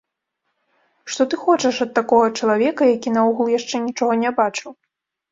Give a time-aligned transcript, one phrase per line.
[1.15, 4.71] Што ты хочаш ад такога чалавека, які наогул яшчэ нічога не бачыў.